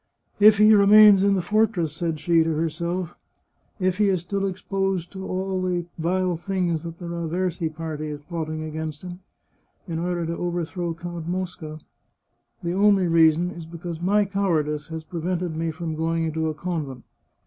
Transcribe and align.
"If 0.49 0.57
he 0.57 0.73
remains 0.73 1.23
in 1.23 1.35
the 1.35 1.43
fortress," 1.43 1.93
said 1.93 2.19
she 2.19 2.43
to 2.43 2.55
herself," 2.55 3.15
if 3.79 3.99
he 3.99 4.09
is 4.09 4.21
still 4.21 4.47
exposed 4.47 5.11
to 5.11 5.27
all 5.27 5.61
the 5.61 5.85
vile 5.99 6.35
things 6.37 6.81
that 6.81 6.97
the 6.97 7.05
Raversi 7.05 7.71
party 7.71 8.07
is 8.07 8.19
plotting 8.23 8.63
against 8.63 9.03
him, 9.03 9.19
in 9.87 9.99
order 9.99 10.25
to 10.25 10.35
overthrow 10.37 10.95
Count 10.95 11.27
Mosca, 11.27 11.79
the 12.63 12.73
only 12.73 13.07
reason 13.07 13.51
is 13.51 13.67
because 13.67 14.01
my 14.01 14.25
cowardice 14.25 14.87
has 14.87 15.03
pre 15.03 15.21
vented 15.21 15.55
me 15.55 15.69
from 15.69 15.93
going 15.95 16.23
into 16.23 16.49
a 16.49 16.55
convent. 16.55 17.03